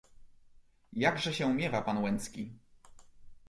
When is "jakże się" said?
0.93-1.53